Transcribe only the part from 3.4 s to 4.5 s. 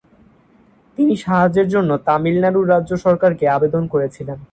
আবেদন করেছিলেন।